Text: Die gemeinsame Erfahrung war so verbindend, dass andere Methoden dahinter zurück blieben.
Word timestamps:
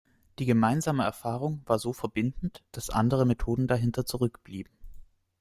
Die 0.39 0.47
gemeinsame 0.47 1.03
Erfahrung 1.03 1.61
war 1.67 1.77
so 1.77 1.93
verbindend, 1.93 2.63
dass 2.71 2.89
andere 2.89 3.23
Methoden 3.27 3.67
dahinter 3.67 4.03
zurück 4.03 4.43
blieben. 4.43 4.75